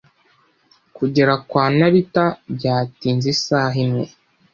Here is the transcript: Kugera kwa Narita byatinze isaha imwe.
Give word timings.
Kugera 0.97 1.33
kwa 1.47 1.65
Narita 1.77 2.25
byatinze 2.55 3.27
isaha 3.35 3.75
imwe. 3.85 4.05